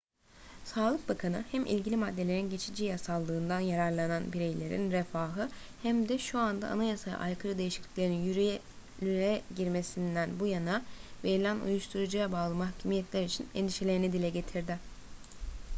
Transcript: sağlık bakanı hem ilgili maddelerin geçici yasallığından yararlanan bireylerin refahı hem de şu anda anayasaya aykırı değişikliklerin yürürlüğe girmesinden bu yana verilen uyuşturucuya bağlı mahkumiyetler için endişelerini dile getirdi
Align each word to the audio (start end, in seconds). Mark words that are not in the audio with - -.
sağlık 0.65 1.09
bakanı 1.09 1.43
hem 1.51 1.65
ilgili 1.65 1.97
maddelerin 1.97 2.49
geçici 2.49 2.85
yasallığından 2.85 3.59
yararlanan 3.59 4.33
bireylerin 4.33 4.91
refahı 4.91 5.49
hem 5.83 6.09
de 6.09 6.17
şu 6.17 6.39
anda 6.39 6.67
anayasaya 6.67 7.17
aykırı 7.17 7.57
değişikliklerin 7.57 8.23
yürürlüğe 8.23 9.41
girmesinden 9.55 10.39
bu 10.39 10.47
yana 10.47 10.81
verilen 11.23 11.59
uyuşturucuya 11.59 12.31
bağlı 12.31 12.55
mahkumiyetler 12.55 13.23
için 13.23 13.47
endişelerini 13.55 14.13
dile 14.13 14.29
getirdi 14.29 14.79